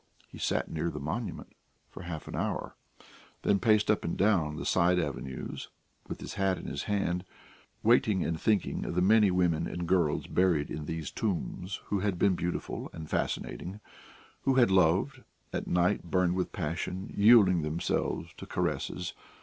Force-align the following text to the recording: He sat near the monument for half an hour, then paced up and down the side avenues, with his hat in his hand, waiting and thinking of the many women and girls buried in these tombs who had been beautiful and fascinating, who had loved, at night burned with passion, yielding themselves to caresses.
He 0.27 0.39
sat 0.39 0.71
near 0.71 0.89
the 0.89 0.99
monument 0.99 1.53
for 1.91 2.01
half 2.01 2.27
an 2.27 2.35
hour, 2.35 2.73
then 3.43 3.59
paced 3.59 3.91
up 3.91 4.03
and 4.03 4.17
down 4.17 4.55
the 4.55 4.65
side 4.65 4.97
avenues, 4.97 5.69
with 6.07 6.21
his 6.21 6.33
hat 6.33 6.57
in 6.57 6.65
his 6.65 6.85
hand, 6.85 7.23
waiting 7.83 8.25
and 8.25 8.41
thinking 8.41 8.83
of 8.83 8.95
the 8.95 9.01
many 9.03 9.29
women 9.29 9.67
and 9.67 9.87
girls 9.87 10.25
buried 10.25 10.71
in 10.71 10.85
these 10.85 11.11
tombs 11.11 11.81
who 11.91 11.99
had 11.99 12.17
been 12.17 12.33
beautiful 12.33 12.89
and 12.93 13.11
fascinating, 13.11 13.79
who 14.41 14.55
had 14.55 14.71
loved, 14.71 15.21
at 15.53 15.67
night 15.67 16.01
burned 16.09 16.33
with 16.33 16.51
passion, 16.51 17.13
yielding 17.15 17.61
themselves 17.61 18.33
to 18.37 18.47
caresses. 18.47 19.13